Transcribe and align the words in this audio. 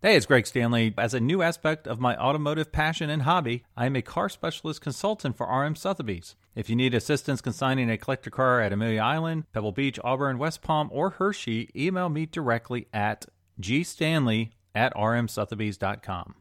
Hey, 0.00 0.14
it's 0.14 0.26
Greg 0.26 0.46
Stanley. 0.46 0.94
As 0.96 1.12
a 1.12 1.18
new 1.18 1.42
aspect 1.42 1.88
of 1.88 1.98
my 1.98 2.16
automotive 2.16 2.70
passion 2.70 3.10
and 3.10 3.22
hobby, 3.22 3.64
I 3.76 3.86
am 3.86 3.96
a 3.96 4.00
car 4.00 4.28
specialist 4.28 4.80
consultant 4.80 5.36
for 5.36 5.44
RM 5.48 5.74
Sotheby's. 5.74 6.36
If 6.54 6.70
you 6.70 6.76
need 6.76 6.94
assistance 6.94 7.40
consigning 7.40 7.90
a 7.90 7.98
collector 7.98 8.30
car 8.30 8.60
at 8.60 8.72
Amelia 8.72 9.00
Island, 9.02 9.46
Pebble 9.52 9.72
Beach, 9.72 9.98
Auburn, 10.04 10.38
West 10.38 10.62
Palm, 10.62 10.88
or 10.92 11.10
Hershey, 11.10 11.68
email 11.74 12.10
me 12.10 12.26
directly 12.26 12.86
at 12.92 13.26
gstanley 13.60 14.50
at 14.72 14.94
rmsothebys.com. 14.94 16.36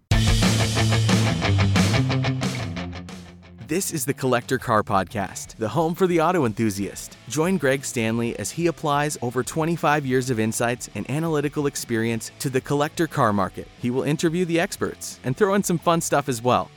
This 3.68 3.92
is 3.92 4.06
the 4.06 4.14
Collector 4.14 4.60
Car 4.60 4.82
Podcast, 4.82 5.58
the 5.58 5.68
home 5.68 5.94
for 5.94 6.08
the 6.08 6.22
auto 6.22 6.46
enthusiast. 6.46 7.18
Join 7.28 7.58
Greg 7.58 7.84
Stanley 7.84 8.34
as 8.40 8.52
he 8.52 8.68
applies 8.68 9.18
over 9.22 9.44
25 9.44 10.06
years 10.06 10.30
of 10.30 10.40
insights 10.40 10.90
and 10.96 11.10
analytical 11.12 11.68
experience 11.68 12.32
to 12.40 12.50
the 12.50 12.62
collector 12.62 13.08
car 13.08 13.34
market. 13.34 13.68
He 13.82 13.92
will 13.92 14.04
interview 14.04 14.46
the 14.46 14.58
experts 14.58 15.20
and 15.26 15.36
throw 15.36 15.54
in 15.54 15.64
some 15.64 15.80
fun 15.80 16.00
stuff 16.00 16.30
as 16.30 16.42
well. 16.42 16.72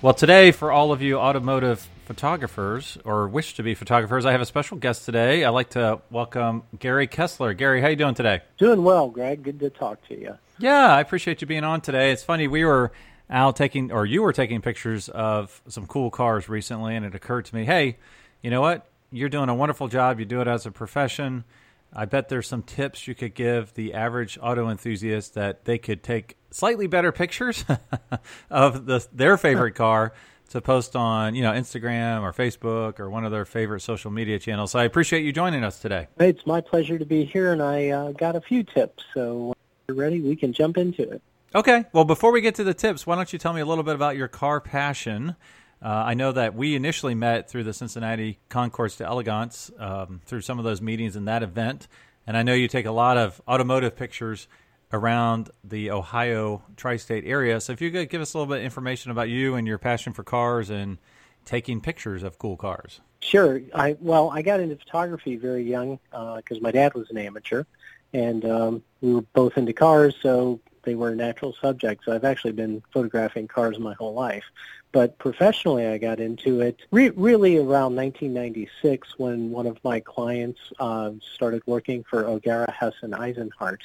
Well, 0.00 0.14
today, 0.14 0.52
for 0.52 0.72
all 0.72 0.90
of 0.90 1.02
you 1.02 1.18
automotive 1.18 1.86
photographers 2.06 2.96
or 3.04 3.28
wish 3.28 3.52
to 3.56 3.62
be 3.62 3.74
photographers, 3.74 4.24
I 4.24 4.32
have 4.32 4.40
a 4.40 4.46
special 4.46 4.78
guest 4.78 5.04
today. 5.04 5.44
I'd 5.44 5.50
like 5.50 5.68
to 5.70 6.00
welcome 6.10 6.62
Gary 6.78 7.08
Kessler. 7.08 7.52
Gary, 7.52 7.82
how 7.82 7.88
are 7.88 7.90
you 7.90 7.96
doing 7.96 8.14
today? 8.14 8.40
Doing 8.56 8.84
well, 8.84 9.10
Greg. 9.10 9.42
Good 9.42 9.60
to 9.60 9.68
talk 9.68 9.98
to 10.08 10.18
you. 10.18 10.38
Yeah, 10.58 10.94
I 10.94 11.00
appreciate 11.00 11.42
you 11.42 11.46
being 11.46 11.64
on 11.64 11.82
today. 11.82 12.10
It's 12.10 12.24
funny, 12.24 12.48
we 12.48 12.64
were 12.64 12.90
Al 13.32 13.54
taking, 13.54 13.90
or 13.90 14.04
you 14.04 14.22
were 14.22 14.34
taking 14.34 14.60
pictures 14.60 15.08
of 15.08 15.62
some 15.66 15.86
cool 15.86 16.10
cars 16.10 16.50
recently, 16.50 16.94
and 16.94 17.04
it 17.06 17.14
occurred 17.14 17.46
to 17.46 17.54
me, 17.54 17.64
hey, 17.64 17.96
you 18.42 18.50
know 18.50 18.60
what? 18.60 18.86
You're 19.10 19.30
doing 19.30 19.48
a 19.48 19.54
wonderful 19.54 19.88
job. 19.88 20.20
You 20.20 20.26
do 20.26 20.42
it 20.42 20.46
as 20.46 20.66
a 20.66 20.70
profession. 20.70 21.44
I 21.94 22.04
bet 22.04 22.28
there's 22.28 22.46
some 22.46 22.62
tips 22.62 23.08
you 23.08 23.14
could 23.14 23.34
give 23.34 23.72
the 23.72 23.94
average 23.94 24.38
auto 24.40 24.68
enthusiast 24.68 25.34
that 25.34 25.64
they 25.64 25.78
could 25.78 26.02
take 26.02 26.36
slightly 26.50 26.86
better 26.86 27.10
pictures 27.10 27.64
of 28.50 28.84
the, 28.84 29.06
their 29.12 29.38
favorite 29.38 29.74
car 29.74 30.12
to 30.50 30.60
post 30.60 30.94
on, 30.94 31.34
you 31.34 31.42
know, 31.42 31.52
Instagram 31.52 32.20
or 32.20 32.32
Facebook 32.34 33.00
or 33.00 33.08
one 33.08 33.24
of 33.24 33.32
their 33.32 33.46
favorite 33.46 33.80
social 33.80 34.10
media 34.10 34.38
channels. 34.38 34.72
So 34.72 34.78
I 34.78 34.84
appreciate 34.84 35.24
you 35.24 35.32
joining 35.32 35.64
us 35.64 35.80
today. 35.80 36.08
It's 36.18 36.46
my 36.46 36.60
pleasure 36.60 36.98
to 36.98 37.06
be 37.06 37.24
here, 37.24 37.52
and 37.52 37.62
I 37.62 37.88
uh, 37.88 38.12
got 38.12 38.36
a 38.36 38.42
few 38.42 38.62
tips. 38.62 39.04
So, 39.14 39.54
you're 39.88 39.96
ready? 39.96 40.20
We 40.20 40.36
can 40.36 40.52
jump 40.52 40.76
into 40.76 41.02
it. 41.10 41.22
Okay. 41.54 41.84
Well, 41.92 42.04
before 42.04 42.32
we 42.32 42.40
get 42.40 42.54
to 42.54 42.64
the 42.64 42.72
tips, 42.72 43.06
why 43.06 43.14
don't 43.14 43.30
you 43.30 43.38
tell 43.38 43.52
me 43.52 43.60
a 43.60 43.66
little 43.66 43.84
bit 43.84 43.94
about 43.94 44.16
your 44.16 44.28
car 44.28 44.58
passion? 44.58 45.36
Uh, 45.82 45.88
I 45.88 46.14
know 46.14 46.32
that 46.32 46.54
we 46.54 46.74
initially 46.74 47.14
met 47.14 47.50
through 47.50 47.64
the 47.64 47.74
Cincinnati 47.74 48.38
Concours 48.48 48.96
d'Elegance 48.96 49.70
um, 49.78 50.22
through 50.24 50.40
some 50.40 50.58
of 50.58 50.64
those 50.64 50.80
meetings 50.80 51.14
in 51.14 51.26
that 51.26 51.42
event. 51.42 51.88
And 52.26 52.38
I 52.38 52.42
know 52.42 52.54
you 52.54 52.68
take 52.68 52.86
a 52.86 52.92
lot 52.92 53.18
of 53.18 53.42
automotive 53.46 53.96
pictures 53.96 54.48
around 54.94 55.50
the 55.62 55.90
Ohio 55.90 56.62
tri 56.76 56.96
state 56.96 57.24
area. 57.26 57.60
So 57.60 57.74
if 57.74 57.82
you 57.82 57.90
could 57.90 58.08
give 58.08 58.22
us 58.22 58.32
a 58.32 58.38
little 58.38 58.50
bit 58.50 58.60
of 58.60 58.64
information 58.64 59.10
about 59.10 59.28
you 59.28 59.54
and 59.54 59.66
your 59.66 59.78
passion 59.78 60.14
for 60.14 60.22
cars 60.22 60.70
and 60.70 60.96
taking 61.44 61.82
pictures 61.82 62.22
of 62.22 62.38
cool 62.38 62.56
cars. 62.56 63.00
Sure. 63.20 63.60
I 63.74 63.96
Well, 64.00 64.30
I 64.30 64.40
got 64.40 64.60
into 64.60 64.76
photography 64.76 65.36
very 65.36 65.64
young 65.64 65.98
because 66.10 66.58
uh, 66.58 66.62
my 66.62 66.70
dad 66.70 66.94
was 66.94 67.10
an 67.10 67.18
amateur. 67.18 67.64
And 68.14 68.44
um, 68.46 68.82
we 69.02 69.14
were 69.14 69.22
both 69.34 69.56
into 69.56 69.72
cars, 69.72 70.14
so 70.20 70.60
they 70.82 70.94
were 70.94 71.14
natural 71.14 71.54
subjects. 71.60 72.08
I've 72.08 72.24
actually 72.24 72.52
been 72.52 72.82
photographing 72.92 73.48
cars 73.48 73.78
my 73.78 73.94
whole 73.94 74.14
life. 74.14 74.44
But 74.92 75.18
professionally, 75.18 75.86
I 75.86 75.98
got 75.98 76.20
into 76.20 76.60
it 76.60 76.80
re- 76.90 77.10
really 77.10 77.56
around 77.56 77.96
1996 77.96 79.18
when 79.18 79.50
one 79.50 79.66
of 79.66 79.82
my 79.84 80.00
clients 80.00 80.60
uh, 80.78 81.12
started 81.34 81.62
working 81.66 82.04
for 82.04 82.26
O'Gara 82.26 82.70
Hess 82.70 82.94
and 83.02 83.14
Eisenhardt. 83.14 83.82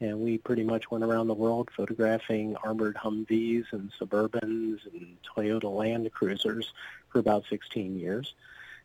And 0.00 0.20
we 0.20 0.38
pretty 0.38 0.62
much 0.64 0.90
went 0.90 1.04
around 1.04 1.26
the 1.26 1.34
world 1.34 1.70
photographing 1.76 2.56
armored 2.64 2.96
Humvees 2.96 3.64
and 3.72 3.90
Suburbans 4.00 4.78
and 4.92 5.16
Toyota 5.36 5.64
Land 5.64 6.10
Cruisers 6.12 6.72
for 7.08 7.18
about 7.18 7.44
16 7.50 7.98
years. 7.98 8.34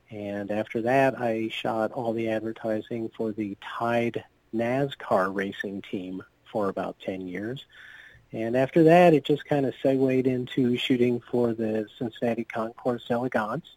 And 0.10 0.52
after 0.52 0.82
that, 0.82 1.20
I 1.20 1.50
shot 1.50 1.92
all 1.92 2.14
the 2.14 2.30
advertising 2.30 3.10
for 3.16 3.32
the 3.32 3.58
Tide 3.62 4.24
NASCAR 4.54 5.34
racing 5.34 5.82
team 5.90 6.24
for 6.54 6.70
about 6.70 6.96
10 7.02 7.28
years. 7.28 7.66
And 8.32 8.56
after 8.56 8.84
that, 8.84 9.14
it 9.14 9.26
just 9.26 9.44
kind 9.46 9.66
of 9.66 9.74
segued 9.84 10.28
into 10.28 10.78
shooting 10.78 11.20
for 11.20 11.54
the 11.54 11.88
Cincinnati 12.00 12.46
Concours 12.46 13.04
d'Elegance. 13.06 13.76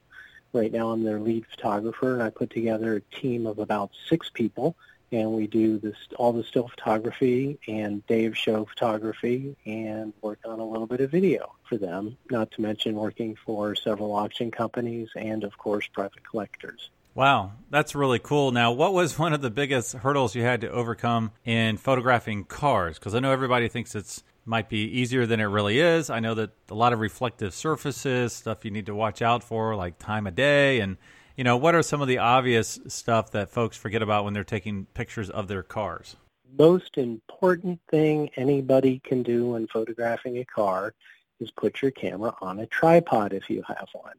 Right 0.53 0.73
now, 0.73 0.91
I'm 0.91 1.03
their 1.03 1.21
lead 1.21 1.47
photographer, 1.51 2.15
and 2.15 2.23
I 2.23 2.31
put 2.31 2.51
together 2.51 2.95
a 2.97 3.17
team 3.17 3.47
of 3.47 3.59
about 3.59 3.91
six 4.09 4.31
people, 4.31 4.77
and 5.13 5.33
we 5.33 5.47
do 5.47 5.79
this 5.79 5.97
all 6.17 6.33
the 6.33 6.45
still 6.45 6.69
photography 6.69 7.59
and 7.69 8.07
day 8.07 8.27
of 8.27 8.37
show 8.37 8.65
photography, 8.65 9.57
and 9.67 10.13
work 10.23 10.39
on 10.47 10.61
a 10.61 10.65
little 10.65 10.87
bit 10.87 11.01
of 11.01 11.11
video 11.11 11.53
for 11.69 11.77
them. 11.77 12.17
Not 12.31 12.51
to 12.53 12.63
mention 12.63 12.95
working 12.95 13.37
for 13.45 13.75
several 13.75 14.15
auction 14.15 14.51
companies 14.51 15.09
and, 15.17 15.45
of 15.45 15.59
course, 15.59 15.87
private 15.89 16.25
collectors. 16.29 16.91
Wow, 17.17 17.53
that's 17.71 17.95
really 17.95 18.19
cool. 18.19 18.53
Now, 18.53 18.73
what 18.73 18.93
was 18.93 19.19
one 19.19 19.33
of 19.33 19.41
the 19.41 19.49
biggest 19.49 19.95
hurdles 19.95 20.35
you 20.35 20.43
had 20.43 20.61
to 20.61 20.71
overcome 20.71 21.33
in 21.47 21.79
photographing 21.79 22.45
cars? 22.45 22.99
Because 22.99 23.15
I 23.15 23.21
know 23.21 23.33
everybody 23.33 23.69
thinks 23.69 23.95
it's 23.95 24.23
might 24.45 24.69
be 24.69 24.81
easier 24.81 25.25
than 25.25 25.41
it 25.41 25.47
really 25.47 25.81
is. 25.81 26.11
I 26.11 26.21
know 26.21 26.35
that 26.35 26.51
a 26.71 26.75
lot 26.75 26.93
of 26.93 27.01
reflective 27.01 27.55
surfaces, 27.55 28.35
stuff 28.35 28.67
you 28.67 28.71
need 28.71 28.85
to 28.85 28.95
watch 28.95 29.23
out 29.23 29.43
for, 29.43 29.75
like 29.75 29.99
time 29.99 30.27
of 30.27 30.35
day, 30.35 30.81
and 30.81 30.99
you 31.39 31.43
know, 31.43 31.57
what 31.57 31.75
are 31.75 31.83
some 31.83 32.03
of 32.03 32.09
the 32.09 32.19
obvious 32.19 32.79
stuff 32.87 33.31
that 33.31 33.49
folks 33.49 33.79
forget 33.79 34.03
about 34.03 34.25
when 34.25 34.35
they're 34.35 34.45
taking 34.45 34.85
pictures 34.93 35.31
of 35.31 35.49
their 35.49 35.63
cars? 35.63 36.17
Most 36.59 36.99
important 36.99 37.81
thing 37.91 38.29
anybody 38.37 39.01
can 39.03 39.23
do 39.23 39.53
when 39.53 39.69
photographing 39.69 40.37
a 40.37 40.45
car 40.45 40.93
is 41.41 41.51
put 41.51 41.81
your 41.81 41.93
camera 41.93 42.35
on 42.43 42.61
a 42.61 42.67
tripod 42.67 43.33
if 43.33 43.49
you 43.49 43.63
have 43.67 43.89
one. 43.95 44.17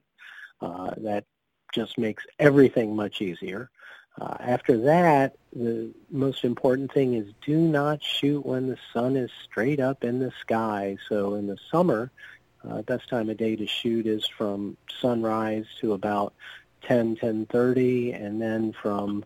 Uh, 0.60 0.96
that 0.98 1.26
just 1.74 1.98
makes 1.98 2.26
everything 2.40 2.96
much 2.96 3.22
easier. 3.22 3.70
Uh, 4.20 4.36
after 4.40 4.78
that, 4.78 5.36
the 5.56 5.92
most 6.10 6.44
important 6.44 6.92
thing 6.92 7.14
is 7.14 7.32
do 7.46 7.58
not 7.58 8.02
shoot 8.02 8.46
when 8.46 8.68
the 8.68 8.78
sun 8.94 9.16
is 9.16 9.30
straight 9.44 9.80
up 9.80 10.04
in 10.04 10.20
the 10.20 10.32
sky. 10.42 10.98
So 11.08 11.36
in 11.36 11.48
the 11.48 11.58
summer, 11.72 12.12
uh, 12.68 12.82
best 12.82 13.10
time 13.10 13.30
of 13.30 13.38
day 13.38 13.56
to 13.56 13.68
shoot 13.68 14.08
is 14.08 14.28
from 14.28 14.76
sunrise 15.00 15.66
to 15.82 15.94
about 15.94 16.34
10, 16.82 17.18
10.30, 17.18 18.20
and 18.20 18.42
then 18.42 18.74
from 18.74 19.24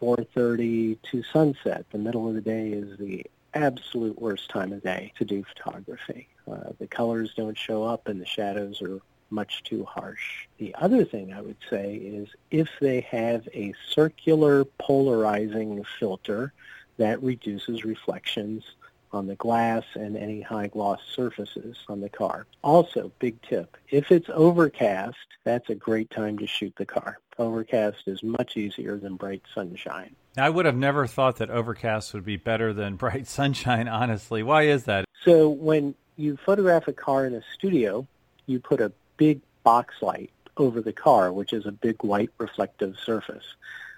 4.30 0.00 0.98
to 1.10 1.22
sunset. 1.22 1.86
The 1.90 1.98
middle 1.98 2.28
of 2.28 2.34
the 2.34 2.40
day 2.40 2.70
is 2.70 2.98
the 2.98 3.24
absolute 3.54 4.20
worst 4.20 4.50
time 4.50 4.72
of 4.72 4.82
day 4.82 5.12
to 5.18 5.24
do 5.24 5.44
photography. 5.44 6.28
Uh, 6.50 6.72
the 6.78 6.88
colors 6.88 7.32
don't 7.36 7.56
show 7.56 7.84
up 7.84 8.08
and 8.08 8.20
the 8.20 8.26
shadows 8.26 8.82
are 8.82 9.00
much 9.34 9.62
too 9.64 9.84
harsh. 9.84 10.46
The 10.58 10.74
other 10.76 11.04
thing 11.04 11.32
I 11.32 11.40
would 11.40 11.56
say 11.68 11.96
is 11.96 12.28
if 12.50 12.68
they 12.80 13.00
have 13.02 13.46
a 13.52 13.74
circular 13.90 14.64
polarizing 14.64 15.84
filter 15.98 16.52
that 16.96 17.22
reduces 17.22 17.84
reflections 17.84 18.64
on 19.12 19.26
the 19.26 19.36
glass 19.36 19.84
and 19.94 20.16
any 20.16 20.40
high 20.40 20.66
gloss 20.66 21.00
surfaces 21.14 21.76
on 21.88 22.00
the 22.00 22.08
car. 22.08 22.46
Also, 22.62 23.12
big 23.18 23.40
tip, 23.42 23.76
if 23.90 24.10
it's 24.10 24.28
overcast, 24.32 25.16
that's 25.44 25.70
a 25.70 25.74
great 25.74 26.10
time 26.10 26.36
to 26.38 26.46
shoot 26.46 26.74
the 26.76 26.86
car. 26.86 27.18
Overcast 27.38 28.02
is 28.06 28.22
much 28.22 28.56
easier 28.56 28.96
than 28.96 29.16
bright 29.16 29.42
sunshine. 29.54 30.14
I 30.36 30.50
would 30.50 30.66
have 30.66 30.76
never 30.76 31.06
thought 31.06 31.36
that 31.36 31.50
overcast 31.50 32.12
would 32.12 32.24
be 32.24 32.36
better 32.36 32.72
than 32.72 32.96
bright 33.04 33.26
sunshine, 33.26 33.88
honestly. 33.88 34.42
Why 34.42 34.62
is 34.62 34.84
that? 34.84 35.04
So 35.24 35.48
when 35.48 35.94
you 36.16 36.36
photograph 36.44 36.88
a 36.88 36.92
car 36.92 37.26
in 37.26 37.34
a 37.34 37.42
studio, 37.54 38.06
you 38.46 38.60
put 38.60 38.80
a 38.80 38.92
big 39.16 39.40
box 39.62 39.94
light 40.02 40.30
over 40.56 40.80
the 40.80 40.92
car, 40.92 41.32
which 41.32 41.52
is 41.52 41.66
a 41.66 41.72
big 41.72 42.02
white 42.02 42.30
reflective 42.38 42.96
surface. 42.98 43.44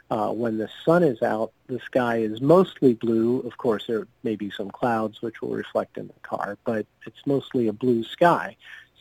Uh, 0.08 0.30
when 0.30 0.56
the 0.56 0.68
sun 0.84 1.02
is 1.02 1.20
out, 1.20 1.52
the 1.66 1.80
sky 1.80 2.18
is 2.18 2.40
mostly 2.40 2.94
blue. 2.94 3.40
Of 3.40 3.56
course, 3.56 3.86
there 3.86 4.06
may 4.22 4.36
be 4.36 4.50
some 4.50 4.70
clouds 4.70 5.20
which 5.20 5.42
will 5.42 5.50
reflect 5.50 5.98
in 5.98 6.06
the 6.06 6.20
car, 6.22 6.56
but 6.64 6.86
it's 7.06 7.26
mostly 7.26 7.66
a 7.66 7.72
blue 7.72 8.04
sky. 8.04 8.56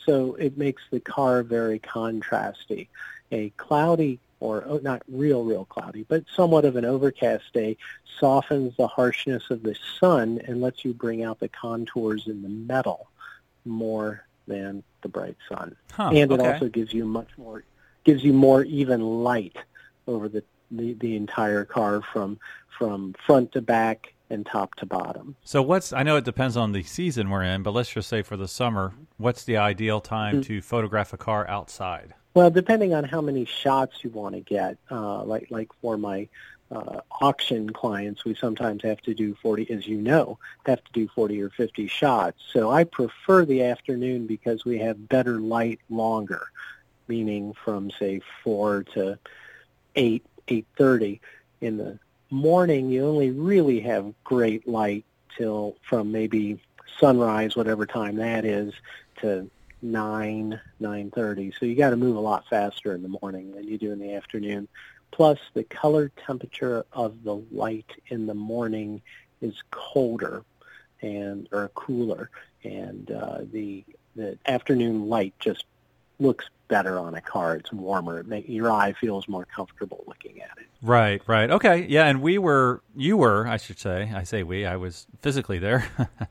So 0.05 0.33
it 0.35 0.57
makes 0.57 0.83
the 0.89 0.99
car 0.99 1.43
very 1.43 1.79
contrasty. 1.79 2.87
A 3.31 3.51
cloudy 3.51 4.19
or 4.39 4.63
oh, 4.67 4.79
not 4.83 5.01
real, 5.07 5.43
real 5.43 5.65
cloudy, 5.65 6.05
but 6.07 6.23
somewhat 6.33 6.65
of 6.65 6.75
an 6.75 6.85
overcast 6.85 7.53
day 7.53 7.77
softens 8.19 8.75
the 8.77 8.87
harshness 8.87 9.49
of 9.49 9.63
the 9.63 9.75
sun 9.99 10.41
and 10.45 10.61
lets 10.61 10.83
you 10.83 10.93
bring 10.93 11.23
out 11.23 11.39
the 11.39 11.49
contours 11.49 12.27
in 12.27 12.41
the 12.41 12.49
metal 12.49 13.07
more 13.63 14.25
than 14.47 14.83
the 15.05 15.09
bright 15.09 15.37
sun. 15.47 15.75
Huh, 15.91 16.09
and 16.09 16.31
it 16.31 16.31
okay. 16.31 16.53
also 16.53 16.67
gives 16.67 16.91
you 16.91 17.05
much 17.05 17.29
more 17.37 17.63
gives 18.03 18.23
you 18.23 18.33
more 18.33 18.63
even 18.63 19.01
light 19.01 19.57
over 20.07 20.27
the, 20.29 20.43
the, 20.71 20.93
the 20.93 21.15
entire 21.15 21.63
car 21.65 22.01
from 22.11 22.39
from 22.77 23.13
front 23.25 23.51
to 23.53 23.61
back 23.61 24.13
and 24.31 24.45
top 24.45 24.73
to 24.75 24.85
bottom. 24.85 25.35
So 25.43 25.61
what's 25.61 25.93
I 25.93 26.01
know 26.03 26.17
it 26.17 26.25
depends 26.25 26.57
on 26.57 26.71
the 26.71 26.81
season 26.83 27.29
we're 27.29 27.43
in, 27.43 27.61
but 27.61 27.71
let's 27.71 27.91
just 27.91 28.09
say 28.09 28.23
for 28.23 28.35
the 28.35 28.47
summer, 28.47 28.93
what's 29.17 29.43
the 29.43 29.57
ideal 29.57 30.01
time 30.01 30.35
Mm-hmm. 30.35 30.53
to 30.53 30.61
photograph 30.61 31.13
a 31.13 31.17
car 31.17 31.47
outside? 31.47 32.15
Well, 32.35 32.49
depending 32.49 32.93
on 32.93 33.05
how 33.05 33.21
many 33.21 33.45
shots 33.45 34.03
you 34.03 34.09
want 34.09 34.35
to 34.35 34.41
get, 34.41 34.77
uh, 34.91 35.23
like 35.23 35.47
like 35.51 35.69
for 35.81 35.97
my 35.97 36.27
uh, 36.69 36.99
auction 37.21 37.69
clients, 37.69 38.25
we 38.25 38.35
sometimes 38.35 38.83
have 38.83 38.99
to 39.03 39.13
do 39.13 39.35
40, 39.41 39.71
as 39.71 39.87
you 39.87 40.01
know, 40.01 40.37
have 40.65 40.83
to 40.83 40.91
do 40.91 41.07
40 41.07 41.41
or 41.41 41.49
50 41.49 41.87
shots. 41.87 42.43
So 42.51 42.69
I 42.69 42.83
prefer 42.83 43.45
the 43.45 43.63
afternoon 43.63 44.27
because 44.27 44.65
we 44.65 44.79
have 44.79 45.07
better 45.07 45.39
light 45.39 45.79
longer, 45.89 46.47
meaning 47.07 47.53
from, 47.63 47.89
say, 47.91 48.19
4 48.43 48.83
to 48.95 49.17
8, 49.95 50.25
8.30. 50.49 51.19
In 51.61 51.77
the 51.77 51.99
morning, 52.31 52.89
you 52.89 53.05
only 53.05 53.31
really 53.31 53.79
have 53.79 54.13
great 54.25 54.67
light 54.67 55.05
till 55.37 55.77
from 55.87 56.11
maybe 56.11 56.59
sunrise, 56.99 57.55
whatever 57.55 57.85
time 57.85 58.17
that 58.17 58.43
is, 58.43 58.73
to 59.21 59.49
9, 59.91 60.59
9.30. 60.81 61.53
So 61.59 61.65
you 61.65 61.75
got 61.75 61.91
to 61.91 61.97
move 61.97 62.15
a 62.15 62.19
lot 62.19 62.47
faster 62.49 62.93
in 62.93 63.03
the 63.03 63.17
morning 63.21 63.51
than 63.53 63.67
you 63.67 63.77
do 63.77 63.91
in 63.91 63.99
the 63.99 64.13
afternoon. 64.13 64.67
Plus, 65.11 65.39
the 65.53 65.63
color 65.63 66.11
temperature 66.25 66.85
of 66.91 67.23
the 67.23 67.35
light 67.51 67.89
in 68.07 68.25
the 68.25 68.33
morning 68.33 69.01
is 69.41 69.53
colder 69.71 70.43
and 71.01 71.47
or 71.51 71.69
cooler, 71.73 72.29
and 72.63 73.11
uh, 73.11 73.39
the 73.51 73.83
the 74.15 74.37
afternoon 74.45 75.07
light 75.07 75.33
just 75.39 75.65
looks 76.19 76.45
better 76.67 76.99
on 76.99 77.15
a 77.15 77.21
car. 77.21 77.55
It's 77.55 77.71
warmer. 77.71 78.19
It 78.19 78.27
make, 78.27 78.47
your 78.47 78.71
eye 78.71 78.93
feels 78.93 79.27
more 79.27 79.45
comfortable 79.45 80.03
looking 80.07 80.41
at 80.41 80.57
it. 80.57 80.67
Right, 80.81 81.21
right. 81.27 81.49
Okay, 81.49 81.85
yeah. 81.87 82.05
And 82.05 82.21
we 82.21 82.37
were, 82.37 82.81
you 82.95 83.17
were, 83.17 83.47
I 83.47 83.57
should 83.57 83.79
say, 83.79 84.11
I 84.13 84.23
say 84.23 84.43
we, 84.43 84.65
I 84.65 84.75
was 84.75 85.07
physically 85.21 85.59
there. 85.59 85.87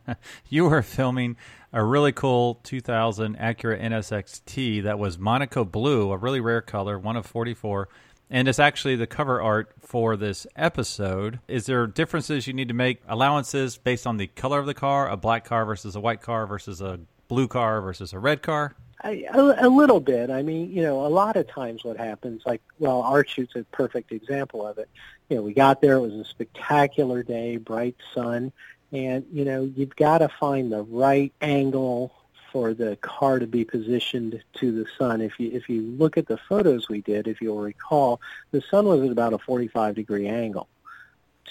you 0.48 0.68
were 0.68 0.82
filming 0.82 1.36
a 1.72 1.82
really 1.82 2.12
cool 2.12 2.60
2000 2.62 3.36
Acura 3.36 3.82
NSXT 3.82 4.84
that 4.84 4.98
was 4.98 5.18
Monaco 5.18 5.64
blue, 5.64 6.12
a 6.12 6.16
really 6.16 6.40
rare 6.40 6.62
color, 6.62 6.98
one 6.98 7.16
of 7.16 7.26
44. 7.26 7.88
And 8.30 8.48
it's 8.48 8.58
actually 8.58 8.96
the 8.96 9.06
cover 9.06 9.42
art 9.42 9.72
for 9.80 10.16
this 10.16 10.46
episode. 10.56 11.40
Is 11.46 11.66
there 11.66 11.86
differences 11.86 12.46
you 12.46 12.52
need 12.52 12.68
to 12.68 12.74
make 12.74 13.02
allowances 13.06 13.76
based 13.76 14.06
on 14.06 14.16
the 14.16 14.28
color 14.28 14.58
of 14.58 14.66
the 14.66 14.74
car, 14.74 15.08
a 15.08 15.16
black 15.16 15.44
car 15.44 15.64
versus 15.64 15.94
a 15.94 16.00
white 16.00 16.20
car 16.20 16.46
versus 16.46 16.80
a 16.80 17.00
blue 17.28 17.48
car 17.48 17.80
versus 17.80 18.12
a 18.12 18.18
red 18.18 18.42
car? 18.42 18.74
I, 19.04 19.26
a, 19.32 19.66
a 19.66 19.68
little 19.68 20.00
bit. 20.00 20.30
I 20.30 20.42
mean, 20.42 20.72
you 20.72 20.82
know, 20.82 21.06
a 21.06 21.08
lot 21.08 21.36
of 21.36 21.46
times 21.46 21.84
what 21.84 21.98
happens, 21.98 22.42
like, 22.46 22.62
well, 22.78 23.02
our 23.02 23.24
shoot's 23.26 23.54
a 23.54 23.64
perfect 23.64 24.12
example 24.12 24.66
of 24.66 24.78
it. 24.78 24.88
You 25.28 25.36
know, 25.36 25.42
we 25.42 25.52
got 25.52 25.82
there, 25.82 25.96
it 25.96 26.00
was 26.00 26.14
a 26.14 26.24
spectacular 26.24 27.22
day, 27.22 27.58
bright 27.58 27.96
sun, 28.14 28.50
and, 28.92 29.26
you 29.30 29.44
know, 29.44 29.70
you've 29.76 29.94
got 29.94 30.18
to 30.18 30.28
find 30.28 30.72
the 30.72 30.82
right 30.82 31.32
angle 31.42 32.14
for 32.50 32.72
the 32.72 32.96
car 32.96 33.40
to 33.40 33.46
be 33.46 33.64
positioned 33.64 34.40
to 34.54 34.72
the 34.72 34.86
sun. 34.96 35.20
If 35.20 35.40
you 35.40 35.50
if 35.50 35.68
you 35.68 35.82
look 35.82 36.16
at 36.16 36.28
the 36.28 36.36
photos 36.36 36.88
we 36.88 37.00
did, 37.00 37.26
if 37.26 37.42
you'll 37.42 37.58
recall, 37.58 38.20
the 38.52 38.60
sun 38.60 38.86
was 38.86 39.02
at 39.02 39.10
about 39.10 39.32
a 39.32 39.38
45 39.38 39.96
degree 39.96 40.28
angle 40.28 40.68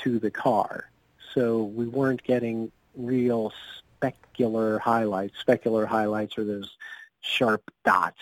to 0.04 0.18
the 0.18 0.32
car, 0.32 0.90
so 1.34 1.64
we 1.64 1.86
weren't 1.86 2.24
getting 2.24 2.72
real 2.96 3.52
specular 4.02 4.80
highlights. 4.80 5.36
Specular 5.46 5.86
highlights 5.86 6.38
are 6.38 6.46
those 6.46 6.78
sharp 7.24 7.72
dots 7.84 8.22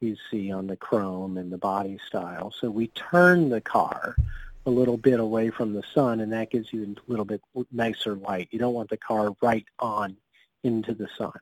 you 0.00 0.16
see 0.30 0.50
on 0.52 0.66
the 0.66 0.76
chrome 0.76 1.36
and 1.36 1.52
the 1.52 1.58
body 1.58 1.98
style. 2.06 2.52
So 2.58 2.70
we 2.70 2.88
turn 2.88 3.48
the 3.48 3.60
car 3.60 4.16
a 4.64 4.70
little 4.70 4.96
bit 4.96 5.20
away 5.20 5.50
from 5.50 5.72
the 5.72 5.82
sun, 5.94 6.20
and 6.20 6.32
that 6.32 6.50
gives 6.50 6.72
you 6.72 6.84
a 6.84 7.10
little 7.10 7.24
bit 7.24 7.40
nicer 7.72 8.14
light. 8.16 8.48
You 8.50 8.58
don't 8.58 8.74
want 8.74 8.90
the 8.90 8.96
car 8.96 9.34
right 9.42 9.64
on 9.78 10.16
into 10.64 10.94
the 10.94 11.08
sun. 11.16 11.32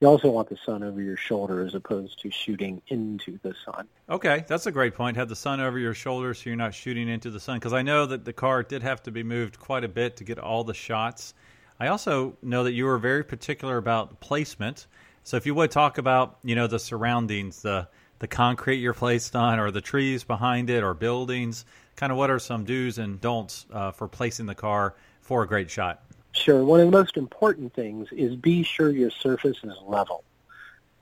You 0.00 0.08
also 0.08 0.30
want 0.30 0.48
the 0.50 0.58
sun 0.64 0.82
over 0.82 1.00
your 1.00 1.16
shoulder 1.16 1.64
as 1.64 1.74
opposed 1.74 2.20
to 2.20 2.30
shooting 2.30 2.82
into 2.88 3.38
the 3.42 3.54
sun. 3.64 3.88
Okay, 4.10 4.44
that's 4.46 4.66
a 4.66 4.72
great 4.72 4.94
point. 4.94 5.16
Have 5.16 5.28
the 5.28 5.36
sun 5.36 5.60
over 5.60 5.78
your 5.78 5.94
shoulder 5.94 6.34
so 6.34 6.50
you're 6.50 6.56
not 6.56 6.74
shooting 6.74 7.08
into 7.08 7.30
the 7.30 7.40
sun. 7.40 7.56
Because 7.56 7.72
I 7.72 7.82
know 7.82 8.04
that 8.06 8.24
the 8.24 8.32
car 8.32 8.62
did 8.62 8.82
have 8.82 9.02
to 9.04 9.10
be 9.10 9.22
moved 9.22 9.58
quite 9.58 9.84
a 9.84 9.88
bit 9.88 10.16
to 10.16 10.24
get 10.24 10.38
all 10.38 10.64
the 10.64 10.74
shots. 10.74 11.32
I 11.80 11.88
also 11.88 12.36
know 12.42 12.64
that 12.64 12.72
you 12.72 12.84
were 12.84 12.98
very 12.98 13.24
particular 13.24 13.78
about 13.78 14.20
placement. 14.20 14.86
So 15.24 15.38
if 15.38 15.46
you 15.46 15.54
would 15.54 15.70
talk 15.70 15.98
about, 15.98 16.38
you 16.44 16.54
know, 16.54 16.66
the 16.66 16.78
surroundings, 16.78 17.62
the 17.62 17.88
the 18.20 18.28
concrete 18.28 18.76
you're 18.76 18.94
placed 18.94 19.34
on, 19.34 19.58
or 19.58 19.70
the 19.70 19.80
trees 19.80 20.22
behind 20.22 20.70
it, 20.70 20.84
or 20.84 20.94
buildings, 20.94 21.64
kind 21.96 22.12
of 22.12 22.18
what 22.18 22.30
are 22.30 22.38
some 22.38 22.64
do's 22.64 22.98
and 22.98 23.20
don'ts 23.20 23.66
uh, 23.72 23.90
for 23.90 24.06
placing 24.06 24.46
the 24.46 24.54
car 24.54 24.94
for 25.20 25.42
a 25.42 25.48
great 25.48 25.70
shot? 25.70 26.02
Sure. 26.32 26.64
One 26.64 26.80
of 26.80 26.86
the 26.86 26.92
most 26.92 27.16
important 27.16 27.74
things 27.74 28.08
is 28.12 28.36
be 28.36 28.62
sure 28.62 28.90
your 28.90 29.10
surface 29.10 29.58
is 29.62 29.72
level 29.86 30.24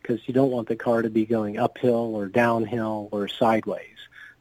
because 0.01 0.27
you 0.27 0.35
don't 0.35 0.51
want 0.51 0.69
the 0.69 0.77
car 0.77 1.03
to 1.03 1.11
be 1.11 1.27
going 1.27 1.59
uphill 1.59 2.15
or 2.15 2.27
downhill 2.27 3.09
or 3.13 3.29
sideways 3.29 3.97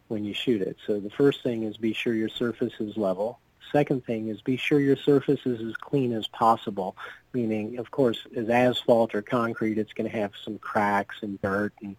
when 0.07 0.23
you 0.23 0.33
shoot 0.33 0.61
it. 0.61 0.77
So 0.85 0.99
the 0.99 1.09
first 1.09 1.43
thing 1.43 1.63
is 1.63 1.77
be 1.77 1.93
sure 1.93 2.13
your 2.13 2.29
surface 2.29 2.73
is 2.79 2.97
level. 2.97 3.39
Second 3.71 4.05
thing 4.05 4.27
is 4.27 4.41
be 4.41 4.57
sure 4.57 4.79
your 4.79 4.97
surface 4.97 5.39
is 5.45 5.61
as 5.61 5.75
clean 5.77 6.13
as 6.13 6.27
possible, 6.27 6.95
meaning, 7.33 7.77
of 7.77 7.91
course, 7.91 8.25
as 8.35 8.49
asphalt 8.49 9.15
or 9.15 9.21
concrete, 9.21 9.77
it's 9.77 9.93
going 9.93 10.09
to 10.09 10.17
have 10.17 10.31
some 10.43 10.57
cracks 10.57 11.17
and 11.21 11.41
dirt 11.41 11.73
and 11.81 11.95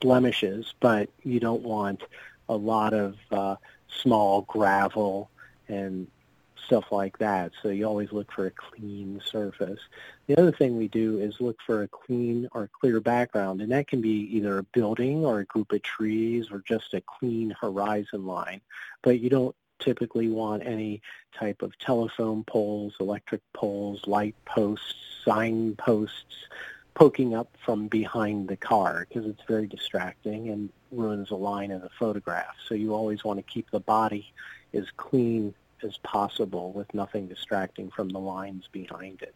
blemishes, 0.00 0.74
but 0.80 1.08
you 1.22 1.40
don't 1.40 1.62
want 1.62 2.02
a 2.48 2.56
lot 2.56 2.92
of 2.92 3.16
uh, 3.30 3.56
small 3.88 4.42
gravel 4.42 5.30
and 5.68 6.08
stuff 6.66 6.92
like 6.92 7.18
that. 7.18 7.52
So 7.62 7.68
you 7.68 7.84
always 7.84 8.12
look 8.12 8.30
for 8.32 8.46
a 8.46 8.50
clean 8.50 9.20
surface. 9.24 9.80
The 10.26 10.36
other 10.36 10.52
thing 10.52 10.76
we 10.76 10.88
do 10.88 11.18
is 11.18 11.40
look 11.40 11.58
for 11.66 11.82
a 11.82 11.88
clean 11.88 12.48
or 12.52 12.70
clear 12.80 13.00
background, 13.00 13.60
and 13.60 13.72
that 13.72 13.88
can 13.88 14.00
be 14.00 14.28
either 14.36 14.58
a 14.58 14.62
building 14.62 15.24
or 15.24 15.40
a 15.40 15.44
group 15.44 15.72
of 15.72 15.82
trees 15.82 16.46
or 16.50 16.62
just 16.66 16.94
a 16.94 17.00
clean 17.00 17.54
horizon 17.60 18.26
line. 18.26 18.60
But 19.02 19.20
you 19.20 19.30
don't 19.30 19.56
typically 19.80 20.28
want 20.28 20.64
any 20.64 21.02
type 21.38 21.62
of 21.62 21.78
telephone 21.78 22.44
poles, 22.44 22.94
electric 23.00 23.40
poles, 23.52 24.06
light 24.06 24.34
posts, 24.44 24.94
sign 25.24 25.74
posts 25.76 26.46
poking 26.94 27.34
up 27.34 27.48
from 27.64 27.88
behind 27.88 28.48
the 28.48 28.56
car 28.56 29.06
because 29.08 29.26
it's 29.26 29.42
very 29.48 29.66
distracting 29.66 30.48
and 30.48 30.70
ruins 30.90 31.30
a 31.30 31.36
line 31.36 31.70
in 31.70 31.80
the 31.80 31.90
photograph. 31.98 32.54
So 32.68 32.74
you 32.74 32.94
always 32.94 33.24
want 33.24 33.38
to 33.38 33.42
keep 33.42 33.70
the 33.70 33.80
body 33.80 34.32
as 34.74 34.86
clean 34.96 35.54
as 35.82 35.96
possible 35.98 36.72
with 36.72 36.92
nothing 36.92 37.26
distracting 37.26 37.90
from 37.90 38.08
the 38.10 38.18
lines 38.18 38.68
behind 38.70 39.22
it. 39.22 39.34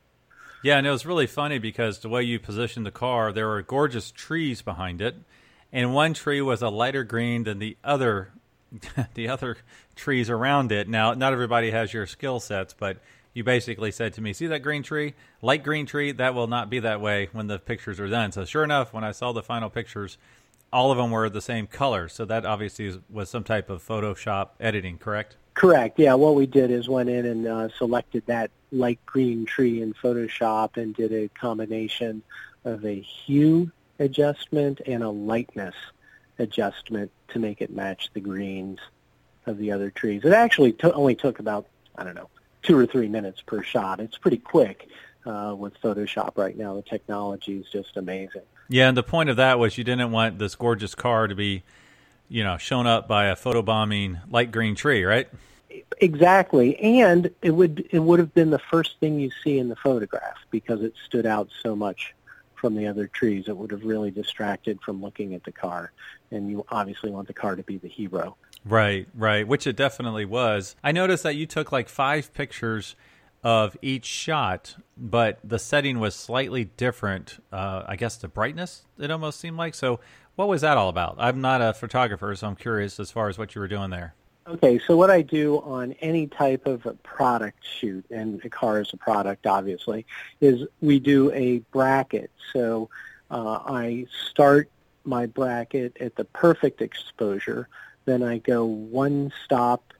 Yeah, 0.62 0.78
and 0.78 0.86
it 0.86 0.90
was 0.90 1.04
really 1.04 1.26
funny 1.26 1.58
because 1.58 1.98
the 1.98 2.08
way 2.08 2.22
you 2.22 2.38
positioned 2.38 2.86
the 2.86 2.90
car, 2.90 3.32
there 3.32 3.48
were 3.48 3.62
gorgeous 3.62 4.10
trees 4.10 4.62
behind 4.62 5.00
it, 5.00 5.14
and 5.72 5.94
one 5.94 6.14
tree 6.14 6.40
was 6.40 6.62
a 6.62 6.70
lighter 6.70 7.04
green 7.04 7.44
than 7.44 7.58
the 7.58 7.76
other 7.84 8.32
the 9.14 9.28
other 9.28 9.56
trees 9.96 10.30
around 10.30 10.72
it. 10.72 10.88
Now, 10.88 11.14
not 11.14 11.32
everybody 11.32 11.70
has 11.70 11.92
your 11.92 12.06
skill 12.06 12.40
sets, 12.40 12.74
but 12.74 12.98
you 13.32 13.44
basically 13.44 13.90
said 13.90 14.14
to 14.14 14.20
me, 14.20 14.32
"See 14.32 14.46
that 14.46 14.60
green 14.60 14.82
tree? 14.82 15.14
Light 15.42 15.62
green 15.62 15.86
tree, 15.86 16.12
that 16.12 16.34
will 16.34 16.46
not 16.46 16.70
be 16.70 16.78
that 16.80 17.00
way 17.00 17.28
when 17.32 17.46
the 17.46 17.58
pictures 17.58 18.00
are 18.00 18.08
done." 18.08 18.32
So, 18.32 18.44
sure 18.44 18.64
enough, 18.64 18.92
when 18.92 19.04
I 19.04 19.12
saw 19.12 19.32
the 19.32 19.42
final 19.42 19.70
pictures, 19.70 20.18
all 20.74 20.90
of 20.90 20.98
them 20.98 21.12
were 21.12 21.30
the 21.30 21.40
same 21.40 21.68
color. 21.68 22.08
So 22.08 22.24
that 22.24 22.44
obviously 22.44 23.00
was 23.08 23.30
some 23.30 23.44
type 23.44 23.70
of 23.70 23.86
Photoshop 23.86 24.50
editing, 24.58 24.98
correct? 24.98 25.36
Correct. 25.54 26.00
Yeah. 26.00 26.14
What 26.14 26.34
we 26.34 26.46
did 26.46 26.72
is 26.72 26.88
went 26.88 27.08
in 27.08 27.24
and 27.26 27.46
uh, 27.46 27.68
selected 27.78 28.26
that 28.26 28.50
light 28.72 28.98
green 29.06 29.46
tree 29.46 29.80
in 29.80 29.94
Photoshop 29.94 30.76
and 30.76 30.92
did 30.94 31.12
a 31.12 31.28
combination 31.28 32.22
of 32.64 32.84
a 32.84 33.00
hue 33.00 33.70
adjustment 34.00 34.80
and 34.84 35.04
a 35.04 35.08
lightness 35.08 35.76
adjustment 36.38 37.10
to 37.28 37.38
make 37.38 37.60
it 37.60 37.70
match 37.70 38.10
the 38.12 38.20
greens 38.20 38.78
of 39.46 39.58
the 39.58 39.72
other 39.72 39.90
trees. 39.90 40.22
It 40.24 40.32
actually 40.32 40.72
to- 40.74 40.92
only 40.94 41.14
took 41.14 41.38
about 41.38 41.66
I 41.96 42.04
don't 42.04 42.14
know 42.14 42.30
two 42.62 42.78
or 42.78 42.86
three 42.86 43.08
minutes 43.08 43.40
per 43.40 43.62
shot. 43.62 44.00
It's 44.00 44.18
pretty 44.18 44.38
quick 44.38 44.88
uh, 45.26 45.54
with 45.56 45.80
Photoshop 45.80 46.36
right 46.36 46.56
now. 46.56 46.74
The 46.74 46.82
technology 46.82 47.58
is 47.58 47.66
just 47.70 47.96
amazing. 47.96 48.42
Yeah, 48.68 48.88
and 48.88 48.96
the 48.96 49.02
point 49.02 49.28
of 49.28 49.36
that 49.36 49.58
was 49.58 49.76
you 49.76 49.84
didn't 49.84 50.10
want 50.10 50.38
this 50.38 50.54
gorgeous 50.54 50.94
car 50.94 51.28
to 51.28 51.34
be 51.34 51.62
you 52.28 52.42
know, 52.42 52.56
shown 52.56 52.86
up 52.86 53.06
by 53.06 53.26
a 53.26 53.36
photobombing 53.36 54.20
light 54.30 54.50
green 54.50 54.74
tree, 54.74 55.04
right? 55.04 55.28
Exactly, 56.00 56.76
and 56.78 57.30
it 57.42 57.50
would 57.50 57.88
it 57.90 57.98
would 57.98 58.18
have 58.18 58.32
been 58.34 58.50
the 58.50 58.58
first 58.58 58.98
thing 59.00 59.18
you 59.18 59.30
see 59.42 59.58
in 59.58 59.68
the 59.68 59.76
photograph 59.76 60.36
because 60.50 60.82
it 60.82 60.94
stood 61.04 61.26
out 61.26 61.48
so 61.62 61.74
much 61.74 62.14
from 62.64 62.76
the 62.76 62.86
other 62.86 63.06
trees. 63.06 63.44
It 63.46 63.54
would 63.58 63.72
have 63.72 63.84
really 63.84 64.10
distracted 64.10 64.80
from 64.80 65.02
looking 65.02 65.34
at 65.34 65.44
the 65.44 65.52
car, 65.52 65.92
and 66.30 66.48
you 66.48 66.64
obviously 66.70 67.10
want 67.10 67.26
the 67.26 67.34
car 67.34 67.56
to 67.56 67.62
be 67.62 67.76
the 67.76 67.88
hero. 67.88 68.38
Right, 68.64 69.06
right, 69.14 69.46
which 69.46 69.66
it 69.66 69.76
definitely 69.76 70.24
was. 70.24 70.74
I 70.82 70.90
noticed 70.90 71.24
that 71.24 71.36
you 71.36 71.44
took 71.44 71.72
like 71.72 71.90
five 71.90 72.32
pictures 72.32 72.96
of 73.42 73.76
each 73.82 74.06
shot, 74.06 74.76
but 74.96 75.40
the 75.44 75.58
setting 75.58 76.00
was 76.00 76.14
slightly 76.14 76.64
different. 76.64 77.44
Uh, 77.52 77.82
I 77.86 77.96
guess 77.96 78.16
the 78.16 78.28
brightness 78.28 78.86
it 78.98 79.10
almost 79.10 79.40
seemed 79.40 79.58
like. 79.58 79.74
So, 79.74 80.00
what 80.34 80.48
was 80.48 80.62
that 80.62 80.78
all 80.78 80.88
about? 80.88 81.16
I'm 81.18 81.42
not 81.42 81.60
a 81.60 81.74
photographer, 81.74 82.34
so 82.34 82.46
I'm 82.46 82.56
curious 82.56 82.98
as 82.98 83.10
far 83.10 83.28
as 83.28 83.36
what 83.36 83.54
you 83.54 83.60
were 83.60 83.68
doing 83.68 83.90
there. 83.90 84.14
Okay, 84.46 84.78
so 84.78 84.94
what 84.94 85.10
I 85.10 85.22
do 85.22 85.56
on 85.60 85.92
any 86.00 86.26
type 86.26 86.66
of 86.66 86.86
product 87.02 87.64
shoot, 87.64 88.04
and 88.10 88.44
a 88.44 88.50
car 88.50 88.82
is 88.82 88.92
a 88.92 88.98
product, 88.98 89.46
obviously, 89.46 90.04
is 90.42 90.66
we 90.82 90.98
do 90.98 91.32
a 91.32 91.60
bracket. 91.72 92.30
So 92.52 92.90
uh, 93.30 93.60
I 93.64 94.06
start 94.30 94.68
my 95.04 95.24
bracket 95.24 95.96
at 95.98 96.16
the 96.16 96.26
perfect 96.26 96.82
exposure, 96.82 97.68
then 98.04 98.22
I 98.22 98.36
go 98.38 98.66
one 98.66 99.32
stop 99.44 99.94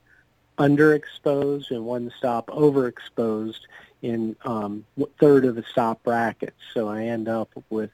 underexposed 0.59 1.71
and 1.71 1.83
one 1.83 2.11
stop 2.15 2.47
overexposed 2.47 3.61
in 4.03 4.35
um, 4.45 4.85
third 5.19 5.45
of 5.45 5.55
the 5.55 5.63
stop 5.63 6.03
brackets. 6.03 6.61
So 6.73 6.87
I 6.87 7.05
end 7.05 7.27
up 7.27 7.49
with 7.71 7.89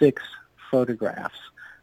six 0.00 0.22
photographs 0.68 1.38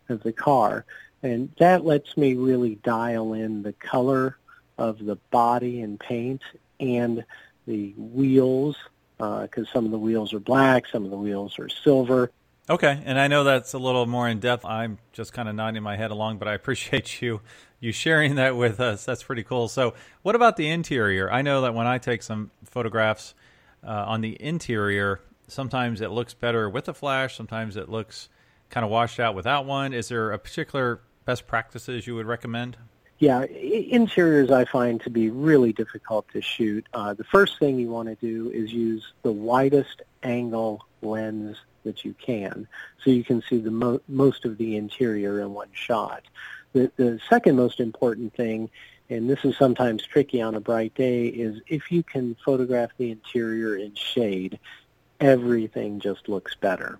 of 0.09 0.23
the 0.23 0.33
car. 0.33 0.85
And 1.21 1.51
that 1.59 1.85
lets 1.85 2.15
me 2.15 2.35
really 2.35 2.75
dial 2.75 3.33
in 3.33 3.63
the 3.63 3.73
color 3.73 4.37
of 4.77 5.03
the 5.03 5.17
body 5.31 5.81
and 5.81 5.99
paint 5.99 6.41
and 6.79 7.25
the 7.67 7.93
wheels, 7.97 8.77
because 9.17 9.67
uh, 9.67 9.73
some 9.73 9.85
of 9.85 9.91
the 9.91 9.99
wheels 9.99 10.33
are 10.33 10.39
black, 10.39 10.87
some 10.87 11.03
of 11.03 11.11
the 11.11 11.17
wheels 11.17 11.59
are 11.59 11.69
silver. 11.69 12.31
Okay, 12.69 13.01
and 13.03 13.19
I 13.19 13.27
know 13.27 13.43
that's 13.43 13.73
a 13.73 13.79
little 13.79 14.05
more 14.05 14.29
in 14.29 14.39
depth. 14.39 14.63
I'm 14.63 14.99
just 15.11 15.33
kind 15.33 15.49
of 15.49 15.55
nodding 15.55 15.81
my 15.83 15.97
head 15.97 16.11
along, 16.11 16.37
but 16.37 16.47
I 16.47 16.53
appreciate 16.55 17.21
you 17.21 17.41
you 17.79 17.91
sharing 17.91 18.35
that 18.35 18.55
with 18.55 18.79
us. 18.79 19.05
That's 19.05 19.23
pretty 19.23 19.43
cool. 19.43 19.67
So, 19.67 19.93
what 20.21 20.35
about 20.35 20.57
the 20.57 20.69
interior? 20.69 21.31
I 21.31 21.41
know 21.41 21.61
that 21.61 21.73
when 21.73 21.87
I 21.87 21.97
take 21.97 22.21
some 22.21 22.51
photographs 22.65 23.33
uh, 23.83 23.89
on 23.89 24.21
the 24.21 24.41
interior, 24.41 25.21
sometimes 25.47 26.01
it 26.01 26.11
looks 26.11 26.33
better 26.33 26.69
with 26.69 26.87
a 26.89 26.93
flash, 26.93 27.35
sometimes 27.35 27.75
it 27.75 27.89
looks 27.89 28.29
kind 28.69 28.83
of 28.83 28.91
washed 28.91 29.19
out 29.19 29.33
without 29.33 29.65
one. 29.65 29.93
Is 29.93 30.09
there 30.09 30.31
a 30.31 30.37
particular 30.37 31.01
best 31.29 31.45
practices 31.45 32.07
you 32.07 32.15
would 32.15 32.25
recommend? 32.25 32.75
Yeah, 33.19 33.43
interiors 33.43 34.49
I 34.49 34.65
find 34.65 34.99
to 35.01 35.11
be 35.11 35.29
really 35.29 35.71
difficult 35.71 36.27
to 36.33 36.41
shoot. 36.41 36.87
Uh, 36.91 37.13
the 37.13 37.23
first 37.23 37.59
thing 37.59 37.77
you 37.77 37.89
want 37.89 38.09
to 38.09 38.15
do 38.15 38.49
is 38.49 38.73
use 38.73 39.13
the 39.21 39.31
widest 39.31 40.01
angle 40.23 40.87
lens 41.03 41.55
that 41.83 42.03
you 42.03 42.15
can, 42.15 42.67
so 43.03 43.11
you 43.11 43.23
can 43.23 43.43
see 43.47 43.59
the 43.59 43.69
mo- 43.69 44.01
most 44.07 44.43
of 44.43 44.57
the 44.57 44.75
interior 44.75 45.39
in 45.39 45.53
one 45.53 45.69
shot. 45.71 46.23
The, 46.73 46.91
the 46.95 47.19
second 47.29 47.55
most 47.55 47.79
important 47.79 48.33
thing, 48.33 48.71
and 49.11 49.29
this 49.29 49.45
is 49.45 49.55
sometimes 49.55 50.01
tricky 50.03 50.41
on 50.41 50.55
a 50.55 50.59
bright 50.59 50.95
day, 50.95 51.27
is 51.27 51.61
if 51.67 51.91
you 51.91 52.01
can 52.01 52.35
photograph 52.43 52.89
the 52.97 53.11
interior 53.11 53.75
in 53.75 53.93
shade, 53.93 54.57
everything 55.19 55.99
just 55.99 56.27
looks 56.27 56.55
better. 56.55 56.97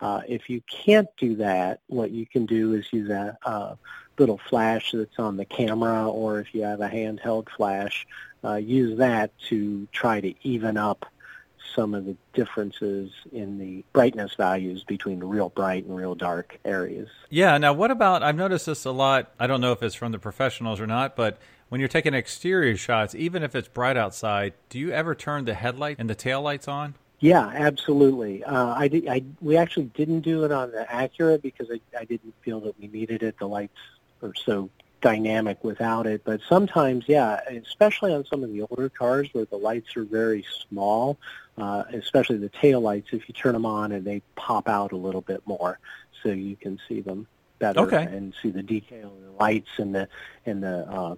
Uh, 0.00 0.20
if 0.28 0.50
you 0.50 0.60
can't 0.62 1.08
do 1.16 1.36
that, 1.36 1.80
what 1.86 2.10
you 2.10 2.26
can 2.26 2.46
do 2.46 2.74
is 2.74 2.86
use 2.92 3.10
a, 3.10 3.78
little 4.18 4.40
flash 4.48 4.92
that's 4.92 5.18
on 5.18 5.36
the 5.36 5.44
camera, 5.44 6.08
or 6.08 6.40
if 6.40 6.54
you 6.54 6.62
have 6.62 6.80
a 6.80 6.88
handheld 6.88 7.48
flash, 7.50 8.06
uh, 8.44 8.54
use 8.54 8.96
that 8.96 9.30
to 9.38 9.86
try 9.92 10.20
to 10.22 10.34
even 10.42 10.78
up 10.78 11.04
some 11.74 11.94
of 11.94 12.06
the 12.06 12.16
differences 12.32 13.12
in 13.32 13.58
the 13.58 13.84
brightness 13.92 14.34
values 14.34 14.84
between 14.84 15.18
the 15.18 15.26
real 15.26 15.50
bright 15.50 15.84
and 15.84 15.94
real 15.94 16.14
dark 16.14 16.58
areas. 16.64 17.08
Yeah. 17.28 17.58
Now, 17.58 17.74
what 17.74 17.90
about? 17.90 18.22
I've 18.22 18.36
noticed 18.36 18.66
this 18.66 18.84
a 18.84 18.90
lot. 18.90 19.30
I 19.38 19.46
don't 19.46 19.60
know 19.60 19.72
if 19.72 19.82
it's 19.82 19.94
from 19.94 20.12
the 20.12 20.18
professionals 20.18 20.80
or 20.80 20.86
not, 20.86 21.16
but 21.16 21.38
when 21.68 21.80
you're 21.80 21.88
taking 21.88 22.14
exterior 22.14 22.76
shots, 22.76 23.14
even 23.14 23.42
if 23.42 23.54
it's 23.54 23.68
bright 23.68 23.96
outside, 23.96 24.54
do 24.70 24.78
you 24.78 24.90
ever 24.90 25.14
turn 25.14 25.44
the 25.44 25.54
headlight 25.54 25.96
and 25.98 26.08
the 26.08 26.14
tail 26.14 26.40
lights 26.40 26.68
on? 26.68 26.94
Yeah, 27.18 27.46
absolutely. 27.46 28.44
Uh, 28.44 28.74
I, 28.74 28.88
did, 28.88 29.08
I 29.08 29.22
we 29.40 29.56
actually 29.56 29.86
didn't 29.86 30.20
do 30.20 30.44
it 30.44 30.52
on 30.52 30.70
the 30.70 30.86
Acura 30.88 31.40
because 31.40 31.68
I, 31.70 31.80
I 31.98 32.04
didn't 32.04 32.34
feel 32.42 32.60
that 32.60 32.78
we 32.78 32.88
needed 32.88 33.22
it. 33.22 33.38
The 33.38 33.48
lights 33.48 33.78
are 34.22 34.34
so 34.34 34.68
dynamic 35.00 35.62
without 35.62 36.06
it. 36.06 36.22
But 36.24 36.40
sometimes, 36.48 37.04
yeah, 37.06 37.40
especially 37.48 38.12
on 38.12 38.24
some 38.26 38.42
of 38.42 38.52
the 38.52 38.62
older 38.62 38.88
cars 38.88 39.28
where 39.32 39.44
the 39.44 39.56
lights 39.56 39.96
are 39.96 40.04
very 40.04 40.44
small, 40.68 41.18
uh, 41.56 41.84
especially 41.92 42.38
the 42.38 42.48
tail 42.48 42.80
lights, 42.80 43.08
if 43.12 43.28
you 43.28 43.34
turn 43.34 43.52
them 43.52 43.66
on 43.66 43.92
and 43.92 44.04
they 44.04 44.22
pop 44.34 44.68
out 44.68 44.92
a 44.92 44.96
little 44.96 45.20
bit 45.20 45.42
more, 45.46 45.78
so 46.22 46.30
you 46.30 46.56
can 46.56 46.78
see 46.88 47.00
them 47.00 47.26
better 47.58 47.80
okay. 47.80 48.02
and 48.02 48.34
see 48.42 48.50
the 48.50 48.62
detail 48.62 49.12
of 49.14 49.22
the 49.22 49.30
lights 49.30 49.70
and 49.78 49.94
the 49.94 50.08
and 50.44 50.62
the 50.62 50.86
uh, 50.90 51.16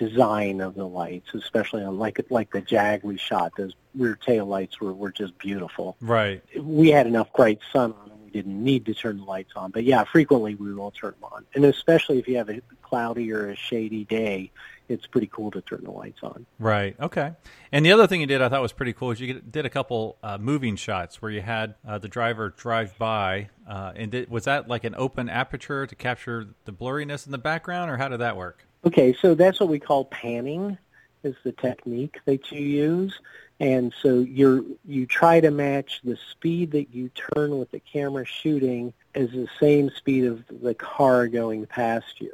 design 0.00 0.62
of 0.62 0.74
the 0.74 0.86
lights, 0.86 1.34
especially 1.34 1.84
on 1.84 1.98
like 1.98 2.24
like 2.30 2.50
the 2.50 2.62
Jag 2.62 3.04
we 3.04 3.18
shot. 3.18 3.52
Those 3.56 3.74
rear 3.94 4.16
tail 4.16 4.46
lights 4.46 4.80
were 4.80 4.94
were 4.94 5.12
just 5.12 5.36
beautiful. 5.38 5.96
Right. 6.00 6.42
We 6.58 6.88
had 6.88 7.06
enough 7.06 7.32
bright 7.34 7.60
sun 7.70 7.92
on 7.92 8.08
them. 8.08 8.18
We 8.24 8.30
didn't 8.30 8.64
need 8.64 8.86
to 8.86 8.94
turn 8.94 9.18
the 9.18 9.24
lights 9.24 9.52
on, 9.56 9.72
but 9.72 9.84
yeah, 9.84 10.04
frequently 10.04 10.54
we 10.54 10.72
will 10.72 10.90
turn 10.90 11.14
them 11.20 11.30
on, 11.32 11.44
and 11.54 11.64
especially 11.66 12.18
if 12.18 12.26
you 12.28 12.38
have 12.38 12.48
a 12.48 12.62
cloudy 12.82 13.30
or 13.32 13.50
a 13.50 13.56
shady 13.56 14.04
day, 14.04 14.50
it's 14.88 15.06
pretty 15.06 15.28
cool 15.28 15.50
to 15.50 15.60
turn 15.60 15.84
the 15.84 15.90
lights 15.90 16.20
on. 16.22 16.46
Right. 16.58 16.96
Okay. 16.98 17.32
And 17.70 17.84
the 17.84 17.92
other 17.92 18.06
thing 18.06 18.20
you 18.20 18.26
did, 18.26 18.42
I 18.42 18.48
thought 18.48 18.62
was 18.62 18.72
pretty 18.72 18.92
cool, 18.92 19.10
is 19.10 19.20
you 19.20 19.34
did 19.34 19.66
a 19.66 19.70
couple 19.70 20.16
uh, 20.22 20.38
moving 20.38 20.76
shots 20.76 21.20
where 21.20 21.30
you 21.30 21.42
had 21.42 21.74
uh, 21.86 21.98
the 21.98 22.08
driver 22.08 22.48
drive 22.56 22.98
by, 22.98 23.50
uh, 23.68 23.92
and 23.94 24.10
did, 24.10 24.28
was 24.30 24.44
that 24.44 24.66
like 24.66 24.84
an 24.84 24.94
open 24.96 25.28
aperture 25.28 25.86
to 25.86 25.94
capture 25.94 26.48
the 26.64 26.72
blurriness 26.72 27.26
in 27.26 27.32
the 27.32 27.38
background, 27.38 27.90
or 27.90 27.98
how 27.98 28.08
did 28.08 28.20
that 28.20 28.36
work? 28.36 28.66
Okay, 28.84 29.14
so 29.20 29.34
that's 29.34 29.60
what 29.60 29.68
we 29.68 29.78
call 29.78 30.06
panning 30.06 30.78
is 31.22 31.34
the 31.44 31.52
technique 31.52 32.18
that 32.24 32.50
you 32.50 32.60
use. 32.60 33.20
And 33.58 33.92
so 34.00 34.20
you're 34.20 34.64
you 34.86 35.04
try 35.04 35.40
to 35.40 35.50
match 35.50 36.00
the 36.02 36.16
speed 36.30 36.70
that 36.70 36.94
you 36.94 37.10
turn 37.34 37.58
with 37.58 37.70
the 37.70 37.80
camera 37.80 38.24
shooting 38.24 38.94
as 39.14 39.30
the 39.32 39.48
same 39.60 39.90
speed 39.90 40.24
of 40.24 40.44
the 40.62 40.72
car 40.74 41.28
going 41.28 41.66
past 41.66 42.22
you. 42.22 42.32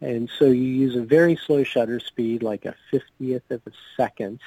And 0.00 0.30
so 0.38 0.46
you 0.46 0.62
use 0.62 0.94
a 0.94 1.02
very 1.02 1.34
slow 1.34 1.64
shutter 1.64 1.98
speed, 1.98 2.44
like 2.44 2.64
a 2.64 2.76
50th 2.92 3.50
of 3.50 3.62
a 3.66 3.72
second, 3.96 4.40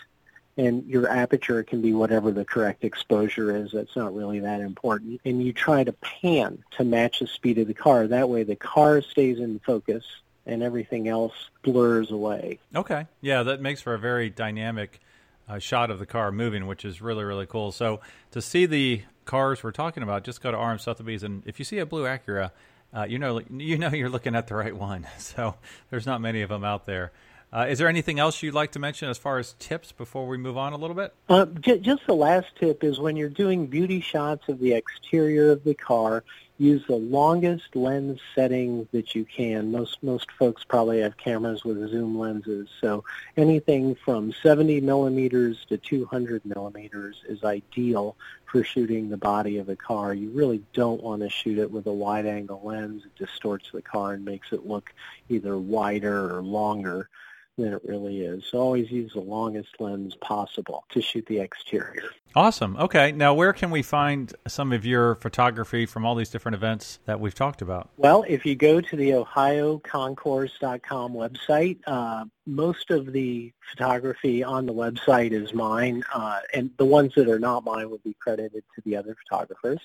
and 0.57 0.85
your 0.85 1.09
aperture 1.09 1.63
can 1.63 1.81
be 1.81 1.93
whatever 1.93 2.31
the 2.31 2.45
correct 2.45 2.85
exposure 2.85 3.55
is. 3.55 3.73
That's 3.73 3.95
not 3.95 4.15
really 4.15 4.39
that 4.39 4.61
important. 4.61 5.19
And 5.25 5.43
you 5.43 5.51
try 5.51 5.83
to 5.83 5.93
pan 5.93 6.63
to 6.77 6.85
match 6.85 7.19
the 7.19 7.27
speed 7.27 7.57
of 7.57 7.67
the 7.67 7.73
car. 7.73 8.07
That 8.07 8.29
way 8.29 8.43
the 8.43 8.55
car 8.55 9.01
stays 9.01 9.39
in 9.39 9.59
focus 9.59 10.05
and 10.45 10.61
everything 10.63 11.07
else 11.07 11.33
blurs 11.63 12.11
away. 12.11 12.59
Okay. 12.75 13.07
Yeah, 13.21 13.43
that 13.43 13.61
makes 13.61 13.81
for 13.81 13.93
a 13.93 13.99
very 13.99 14.29
dynamic 14.29 14.99
uh, 15.47 15.59
shot 15.59 15.91
of 15.91 15.99
the 15.99 16.05
car 16.05 16.31
moving, 16.31 16.67
which 16.67 16.85
is 16.85 17.01
really, 17.01 17.23
really 17.23 17.45
cool. 17.45 17.71
So 17.71 17.99
to 18.31 18.41
see 18.41 18.65
the 18.65 19.03
cars 19.25 19.63
we're 19.63 19.71
talking 19.71 20.03
about, 20.03 20.23
just 20.23 20.41
go 20.41 20.51
to 20.51 20.57
RM 20.57 20.79
Sotheby's, 20.79 21.23
and 21.23 21.43
if 21.45 21.59
you 21.59 21.65
see 21.65 21.79
a 21.79 21.85
blue 21.85 22.03
Acura, 22.03 22.51
uh, 22.95 23.05
you 23.09 23.19
know 23.19 23.41
you 23.51 23.77
know 23.77 23.89
you're 23.89 24.09
looking 24.09 24.35
at 24.35 24.47
the 24.47 24.55
right 24.55 24.75
one. 24.75 25.07
So 25.17 25.55
there's 25.89 26.05
not 26.05 26.21
many 26.21 26.41
of 26.41 26.49
them 26.49 26.63
out 26.63 26.85
there. 26.85 27.11
Uh, 27.53 27.67
is 27.69 27.79
there 27.79 27.87
anything 27.87 28.19
else 28.19 28.41
you'd 28.43 28.53
like 28.53 28.71
to 28.73 28.79
mention 28.79 29.09
as 29.09 29.17
far 29.17 29.37
as 29.37 29.55
tips 29.59 29.91
before 29.91 30.27
we 30.27 30.37
move 30.37 30.57
on 30.57 30.73
a 30.73 30.77
little 30.77 30.95
bit? 30.95 31.13
Uh, 31.29 31.45
j- 31.45 31.79
just 31.79 32.05
the 32.05 32.13
last 32.13 32.47
tip 32.59 32.83
is 32.83 32.99
when 32.99 33.15
you're 33.15 33.29
doing 33.29 33.65
beauty 33.67 34.01
shots 34.01 34.49
of 34.49 34.59
the 34.59 34.73
exterior 34.73 35.51
of 35.51 35.63
the 35.63 35.73
car, 35.73 36.23
use 36.57 36.83
the 36.87 36.95
longest 36.95 37.75
lens 37.75 38.19
setting 38.33 38.87
that 38.91 39.13
you 39.13 39.25
can. 39.25 39.71
Most 39.71 40.01
most 40.01 40.31
folks 40.31 40.63
probably 40.63 41.01
have 41.01 41.17
cameras 41.17 41.65
with 41.65 41.77
zoom 41.89 42.17
lenses, 42.17 42.69
so 42.79 43.03
anything 43.35 43.95
from 43.95 44.31
70 44.31 44.81
millimeters 44.81 45.65
to 45.69 45.77
200 45.77 46.45
millimeters 46.45 47.23
is 47.27 47.43
ideal 47.43 48.15
for 48.45 48.63
shooting 48.63 49.09
the 49.09 49.17
body 49.17 49.57
of 49.57 49.69
a 49.69 49.75
car. 49.75 50.13
You 50.13 50.29
really 50.29 50.63
don't 50.73 51.03
want 51.03 51.21
to 51.23 51.29
shoot 51.29 51.57
it 51.57 51.71
with 51.71 51.87
a 51.87 51.93
wide 51.93 52.25
angle 52.25 52.61
lens. 52.63 53.03
It 53.05 53.15
distorts 53.15 53.69
the 53.73 53.81
car 53.81 54.13
and 54.13 54.23
makes 54.23 54.53
it 54.53 54.65
look 54.65 54.93
either 55.29 55.57
wider 55.57 56.37
or 56.37 56.41
longer 56.41 57.09
than 57.57 57.73
it 57.73 57.81
really 57.85 58.21
is. 58.21 58.45
So 58.45 58.59
always 58.59 58.91
use 58.91 59.13
the 59.13 59.21
longest 59.21 59.79
lens 59.79 60.15
possible 60.15 60.85
to 60.89 61.01
shoot 61.01 61.25
the 61.25 61.39
exterior. 61.39 62.09
Awesome. 62.35 62.75
Okay. 62.77 63.11
Now, 63.13 63.33
where 63.33 63.53
can 63.53 63.71
we 63.71 63.81
find 63.81 64.33
some 64.47 64.73
of 64.73 64.85
your 64.85 65.15
photography 65.15 65.85
from 65.85 66.05
all 66.05 66.15
these 66.15 66.29
different 66.29 66.55
events 66.55 66.99
that 67.05 67.17
we've 67.19 67.33
talked 67.33 67.61
about? 67.61 67.89
Well, 67.95 68.25
if 68.27 68.45
you 68.45 68.55
go 68.55 68.81
to 68.81 68.95
the 68.95 69.13
ohioconcours.com 69.13 71.13
website, 71.13 71.77
uh, 71.87 72.25
most 72.45 72.91
of 72.91 73.13
the 73.13 73.53
photography 73.71 74.43
on 74.43 74.65
the 74.65 74.73
website 74.73 75.31
is 75.31 75.53
mine, 75.53 76.03
uh, 76.13 76.41
and 76.53 76.71
the 76.77 76.85
ones 76.85 77.13
that 77.15 77.29
are 77.29 77.39
not 77.39 77.63
mine 77.63 77.89
would 77.89 78.03
be 78.03 78.15
credited 78.19 78.65
to 78.75 78.81
the 78.81 78.97
other 78.97 79.15
photographers. 79.27 79.79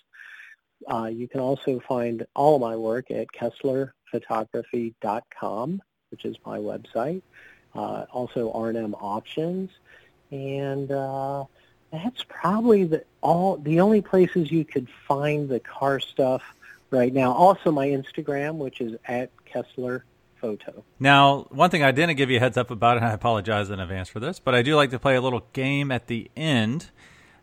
Uh, 0.91 1.07
you 1.07 1.29
can 1.29 1.41
also 1.41 1.79
find 1.81 2.27
all 2.35 2.57
of 2.57 2.61
my 2.61 2.75
work 2.75 3.13
at 3.13 3.29
kesslerphotography.com, 3.29 5.83
which 6.11 6.25
is 6.25 6.37
my 6.45 6.59
website 6.59 7.23
uh, 7.75 8.07
also 8.11 8.53
RM 8.53 8.95
Auctions, 8.95 9.71
and 10.31 10.91
uh, 10.91 11.45
that's 11.93 12.25
probably 12.29 12.85
the 12.85 13.05
all 13.21 13.57
the 13.57 13.81
only 13.81 14.01
places 14.01 14.51
you 14.51 14.65
could 14.65 14.89
find 15.07 15.49
the 15.49 15.61
car 15.61 16.01
stuff 16.01 16.43
right 16.91 17.13
now. 17.13 17.33
Also, 17.33 17.71
my 17.71 17.89
Instagram, 17.89 18.57
which 18.57 18.81
is 18.81 18.99
at 19.07 19.31
Kessler 19.45 20.05
Photo. 20.41 20.85
Now, 20.99 21.47
one 21.51 21.71
thing 21.71 21.83
I 21.83 21.93
didn't 21.93 22.17
give 22.17 22.31
you 22.31 22.39
a 22.39 22.41
heads 22.41 22.57
up 22.57 22.71
about, 22.71 22.97
and 22.97 23.07
I 23.07 23.13
apologize 23.13 23.71
in 23.71 23.79
advance 23.79 24.09
for 24.09 24.21
this, 24.21 24.39
but 24.41 24.55
I 24.55 24.63
do 24.63 24.75
like 24.75 24.91
to 24.91 24.99
play 24.99 25.17
a 25.17 25.21
little 25.21 25.47
game 25.53 25.93
at 25.93 26.07
the 26.07 26.31
end. 26.37 26.91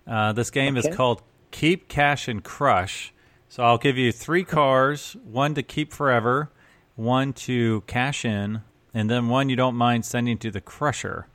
Uh, 0.07 0.33
this 0.33 0.49
game 0.49 0.77
okay. 0.77 0.89
is 0.89 0.95
called 0.95 1.21
Keep, 1.51 1.87
Cash, 1.87 2.27
and 2.27 2.43
Crush. 2.43 3.13
So 3.49 3.63
I'll 3.63 3.77
give 3.77 3.97
you 3.97 4.11
three 4.11 4.43
cars, 4.43 5.15
one 5.23 5.53
to 5.55 5.63
keep 5.63 5.93
forever, 5.93 6.49
one 6.95 7.33
to 7.33 7.81
cash 7.87 8.25
in, 8.25 8.61
and 8.93 9.09
then 9.09 9.29
one 9.29 9.49
you 9.49 9.55
don't 9.55 9.75
mind 9.75 10.05
sending 10.05 10.37
to 10.39 10.51
the 10.51 10.61
crusher. 10.61 11.27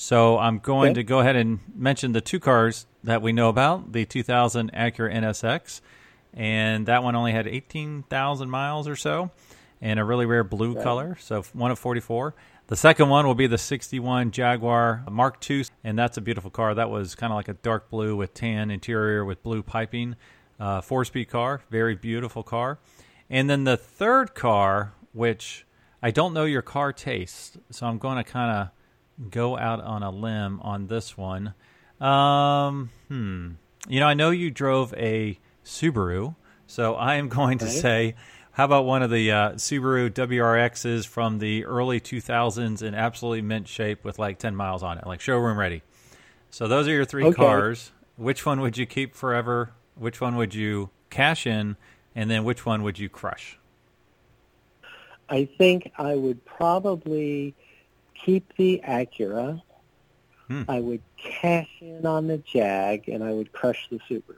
So 0.00 0.38
I'm 0.38 0.60
going 0.60 0.92
okay. 0.92 1.00
to 1.00 1.02
go 1.02 1.18
ahead 1.18 1.34
and 1.34 1.58
mention 1.74 2.12
the 2.12 2.20
two 2.20 2.38
cars 2.38 2.86
that 3.02 3.20
we 3.20 3.32
know 3.32 3.48
about: 3.48 3.92
the 3.92 4.04
2000 4.04 4.72
Acura 4.72 5.12
NSX, 5.12 5.80
and 6.32 6.86
that 6.86 7.02
one 7.02 7.16
only 7.16 7.32
had 7.32 7.48
18,000 7.48 8.48
miles 8.48 8.86
or 8.86 8.94
so, 8.94 9.32
and 9.80 9.98
a 9.98 10.04
really 10.04 10.24
rare 10.24 10.44
blue 10.44 10.76
color. 10.76 11.16
So 11.20 11.42
one 11.52 11.72
of 11.72 11.80
44. 11.80 12.36
The 12.68 12.76
second 12.76 13.08
one 13.08 13.26
will 13.26 13.34
be 13.34 13.48
the 13.48 13.58
61 13.58 14.30
Jaguar 14.30 15.02
Mark 15.10 15.50
II, 15.50 15.64
and 15.82 15.98
that's 15.98 16.16
a 16.16 16.20
beautiful 16.20 16.52
car. 16.52 16.76
That 16.76 16.90
was 16.90 17.16
kind 17.16 17.32
of 17.32 17.36
like 17.36 17.48
a 17.48 17.54
dark 17.54 17.90
blue 17.90 18.14
with 18.14 18.34
tan 18.34 18.70
interior 18.70 19.24
with 19.24 19.42
blue 19.42 19.64
piping. 19.64 20.14
Uh, 20.60 20.80
four 20.80 21.04
speed 21.06 21.24
car, 21.24 21.62
very 21.70 21.96
beautiful 21.96 22.44
car. 22.44 22.78
And 23.28 23.50
then 23.50 23.64
the 23.64 23.76
third 23.76 24.36
car, 24.36 24.92
which 25.12 25.66
I 26.00 26.12
don't 26.12 26.32
know 26.34 26.44
your 26.44 26.62
car 26.62 26.92
taste, 26.92 27.56
so 27.70 27.86
I'm 27.86 27.98
going 27.98 28.16
to 28.16 28.24
kind 28.24 28.56
of 28.56 28.68
go 29.30 29.56
out 29.56 29.80
on 29.80 30.02
a 30.02 30.10
limb 30.10 30.60
on 30.62 30.86
this 30.86 31.16
one. 31.16 31.54
Um, 32.00 32.90
hmm. 33.08 33.50
You 33.88 34.00
know, 34.00 34.06
I 34.06 34.14
know 34.14 34.30
you 34.30 34.50
drove 34.50 34.94
a 34.94 35.38
Subaru, 35.64 36.36
so 36.66 36.94
I 36.94 37.14
am 37.16 37.28
going 37.28 37.58
to 37.58 37.68
say, 37.68 38.14
how 38.52 38.64
about 38.64 38.84
one 38.84 39.02
of 39.02 39.10
the 39.10 39.30
uh, 39.30 39.50
Subaru 39.52 40.10
WRXs 40.10 41.06
from 41.06 41.38
the 41.38 41.64
early 41.64 42.00
2000s 42.00 42.82
in 42.82 42.94
absolutely 42.94 43.42
mint 43.42 43.68
shape 43.68 44.04
with 44.04 44.18
like 44.18 44.38
10 44.38 44.54
miles 44.56 44.82
on 44.82 44.98
it, 44.98 45.06
like 45.06 45.20
showroom 45.20 45.58
ready? 45.58 45.82
So 46.50 46.66
those 46.66 46.88
are 46.88 46.92
your 46.92 47.04
three 47.04 47.24
Okay. 47.26 47.34
cars. 47.34 47.92
Which 48.16 48.44
one 48.44 48.60
would 48.60 48.76
you 48.76 48.86
keep 48.86 49.14
forever? 49.14 49.72
Which 49.94 50.20
one 50.20 50.36
would 50.36 50.54
you 50.54 50.90
cash 51.10 51.46
in? 51.46 51.76
And 52.14 52.30
then 52.30 52.42
which 52.42 52.66
one 52.66 52.82
would 52.82 52.98
you 52.98 53.08
crush? 53.08 53.58
I 55.28 55.44
think 55.58 55.92
I 55.98 56.14
would 56.16 56.44
probably 56.44 57.54
keep 58.24 58.56
the 58.56 58.82
Acura. 58.86 59.62
Hmm. 60.48 60.62
I 60.68 60.80
would 60.80 61.02
cash 61.18 61.68
in 61.80 62.06
on 62.06 62.26
the 62.26 62.38
Jag, 62.38 63.08
and 63.08 63.22
I 63.22 63.32
would 63.32 63.52
crush 63.52 63.86
the 63.90 63.98
Subaru. 64.08 64.36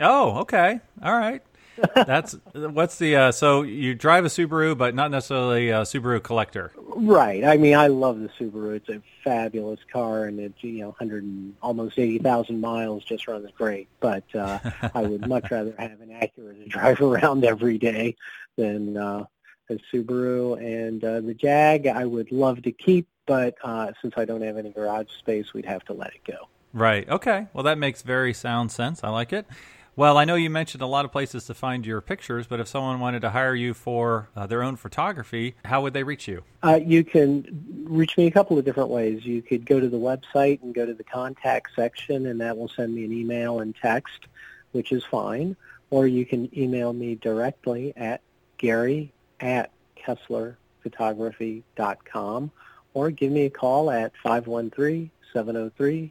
Oh, 0.00 0.40
okay. 0.40 0.80
All 1.02 1.16
right. 1.16 1.42
That's 1.94 2.36
what's 2.52 2.98
the 2.98 3.16
uh, 3.16 3.32
so 3.32 3.62
you 3.62 3.94
drive 3.94 4.26
a 4.26 4.28
Subaru, 4.28 4.76
but 4.76 4.94
not 4.94 5.10
necessarily 5.10 5.70
a 5.70 5.80
Subaru 5.82 6.22
collector. 6.22 6.70
Right. 6.76 7.44
I 7.44 7.56
mean, 7.56 7.74
I 7.74 7.86
love 7.86 8.20
the 8.20 8.28
Subaru. 8.28 8.76
It's 8.76 8.88
a 8.90 9.00
fabulous 9.24 9.80
car, 9.90 10.24
and 10.24 10.38
it's 10.38 10.62
you 10.62 10.80
know 10.80 10.88
100 10.88 11.24
and 11.24 11.54
almost 11.62 11.98
80,000 11.98 12.60
miles 12.60 13.04
just 13.04 13.26
runs 13.26 13.50
great. 13.56 13.88
But 14.00 14.24
uh, 14.34 14.58
I 14.94 15.02
would 15.02 15.26
much 15.26 15.50
rather 15.50 15.74
have 15.78 16.00
an 16.00 16.10
Acura 16.10 16.62
to 16.62 16.68
drive 16.68 17.00
around 17.00 17.44
every 17.44 17.78
day 17.78 18.16
than 18.56 18.96
uh, 18.98 19.24
a 19.72 19.96
Subaru. 19.96 20.58
And 20.58 21.04
uh, 21.04 21.20
the 21.20 21.34
Jag, 21.34 21.86
I 21.86 22.04
would 22.04 22.32
love 22.32 22.62
to 22.62 22.72
keep, 22.72 23.08
but 23.26 23.54
uh, 23.62 23.92
since 24.00 24.14
I 24.16 24.24
don't 24.24 24.42
have 24.42 24.56
any 24.56 24.70
garage 24.70 25.10
space, 25.18 25.52
we'd 25.52 25.66
have 25.66 25.84
to 25.86 25.92
let 25.92 26.14
it 26.14 26.24
go. 26.24 26.48
Right. 26.72 27.08
Okay. 27.08 27.48
Well, 27.52 27.64
that 27.64 27.78
makes 27.78 28.02
very 28.02 28.32
sound 28.32 28.72
sense. 28.72 29.04
I 29.04 29.10
like 29.10 29.32
it. 29.32 29.46
Well, 29.94 30.16
I 30.16 30.24
know 30.24 30.36
you 30.36 30.48
mentioned 30.48 30.82
a 30.82 30.86
lot 30.86 31.04
of 31.04 31.12
places 31.12 31.44
to 31.46 31.54
find 31.54 31.84
your 31.84 32.00
pictures, 32.00 32.46
but 32.46 32.60
if 32.60 32.68
someone 32.68 32.98
wanted 32.98 33.20
to 33.22 33.30
hire 33.30 33.54
you 33.54 33.74
for 33.74 34.30
uh, 34.34 34.46
their 34.46 34.62
own 34.62 34.76
photography, 34.76 35.54
how 35.66 35.82
would 35.82 35.92
they 35.92 36.02
reach 36.02 36.26
you? 36.26 36.44
Uh, 36.62 36.80
you 36.82 37.04
can 37.04 37.84
reach 37.86 38.16
me 38.16 38.26
a 38.26 38.30
couple 38.30 38.56
of 38.58 38.64
different 38.64 38.88
ways. 38.88 39.26
You 39.26 39.42
could 39.42 39.66
go 39.66 39.80
to 39.80 39.88
the 39.88 39.98
website 39.98 40.62
and 40.62 40.74
go 40.74 40.86
to 40.86 40.94
the 40.94 41.04
contact 41.04 41.72
section, 41.76 42.24
and 42.24 42.40
that 42.40 42.56
will 42.56 42.70
send 42.70 42.94
me 42.94 43.04
an 43.04 43.12
email 43.12 43.60
and 43.60 43.76
text, 43.76 44.28
which 44.72 44.92
is 44.92 45.04
fine. 45.04 45.56
Or 45.90 46.06
you 46.06 46.24
can 46.24 46.48
email 46.58 46.94
me 46.94 47.16
directly 47.16 47.92
at 47.94 48.22
gary 48.56 49.12
at 49.42 49.70
kesslerphotography.com 49.96 52.50
or 52.94 53.10
give 53.10 53.32
me 53.32 53.46
a 53.46 53.50
call 53.50 53.90
at 53.90 54.12
513-703-7996. 54.24 56.10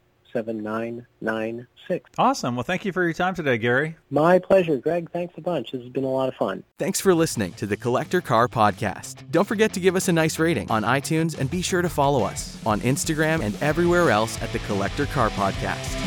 Awesome. 2.18 2.56
Well, 2.56 2.64
thank 2.64 2.86
you 2.86 2.94
for 2.94 3.04
your 3.04 3.14
time 3.14 3.36
today, 3.36 3.58
Gary. 3.58 3.96
My 4.10 4.40
pleasure, 4.40 4.78
Greg. 4.78 5.12
Thanks 5.12 5.34
a 5.38 5.42
bunch. 5.42 5.72
This 5.72 5.82
has 5.82 5.90
been 5.90 6.04
a 6.04 6.10
lot 6.10 6.30
of 6.30 6.36
fun. 6.36 6.64
Thanks 6.78 7.02
for 7.02 7.14
listening 7.14 7.54
to 7.54 7.68
the 7.68 7.78
Collector 7.78 8.22
Car 8.22 8.48
Podcast. 8.48 9.30
Don't 9.32 9.48
forget 9.48 9.74
to 9.74 9.80
give 9.80 9.96
us 9.96 10.08
a 10.08 10.14
nice 10.14 10.40
rating 10.40 10.72
on 10.72 10.84
iTunes 10.84 11.38
and 11.38 11.52
be 11.52 11.62
sure 11.62 11.82
to 11.82 11.90
follow 11.90 12.24
us 12.24 12.58
on 12.66 12.80
Instagram 12.82 13.44
and 13.44 13.62
everywhere 13.62 14.10
else 14.10 14.42
at 14.42 14.52
the 14.54 14.60
Collector 14.60 15.06
Car 15.08 15.30
Podcast. 15.32 16.01